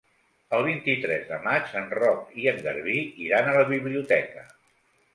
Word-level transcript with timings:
El 0.59 0.63
vint-i-tres 0.67 1.27
de 1.33 1.39
maig 1.43 1.77
en 1.83 1.87
Roc 2.01 2.33
i 2.45 2.51
en 2.55 2.65
Garbí 2.71 2.99
iran 3.29 3.55
a 3.55 3.57
la 3.63 3.71
biblioteca. 3.77 4.51